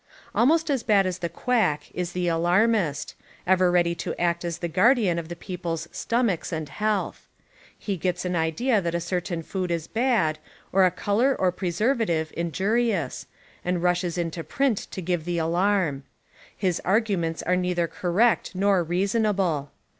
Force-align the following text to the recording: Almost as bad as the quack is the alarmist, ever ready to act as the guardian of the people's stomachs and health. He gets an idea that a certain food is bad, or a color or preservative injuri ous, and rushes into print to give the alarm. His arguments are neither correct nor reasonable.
Almost 0.33 0.71
as 0.71 0.81
bad 0.81 1.05
as 1.05 1.19
the 1.19 1.29
quack 1.29 1.91
is 1.93 2.13
the 2.13 2.27
alarmist, 2.27 3.13
ever 3.45 3.69
ready 3.69 3.93
to 3.93 4.19
act 4.19 4.43
as 4.43 4.57
the 4.57 4.67
guardian 4.67 5.19
of 5.19 5.29
the 5.29 5.35
people's 5.35 5.87
stomachs 5.91 6.51
and 6.51 6.67
health. 6.69 7.27
He 7.77 7.97
gets 7.97 8.25
an 8.25 8.35
idea 8.35 8.81
that 8.81 8.95
a 8.95 8.99
certain 8.99 9.43
food 9.43 9.69
is 9.69 9.85
bad, 9.85 10.39
or 10.73 10.85
a 10.85 10.89
color 10.89 11.35
or 11.35 11.51
preservative 11.51 12.31
injuri 12.35 12.99
ous, 13.05 13.27
and 13.63 13.83
rushes 13.83 14.17
into 14.17 14.43
print 14.43 14.79
to 14.89 15.03
give 15.03 15.23
the 15.23 15.37
alarm. 15.37 16.01
His 16.57 16.79
arguments 16.79 17.43
are 17.43 17.55
neither 17.55 17.87
correct 17.87 18.55
nor 18.55 18.83
reasonable. 18.83 19.69